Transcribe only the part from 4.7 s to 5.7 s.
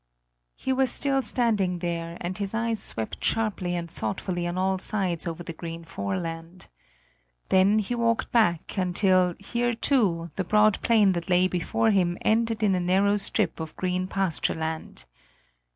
sides over the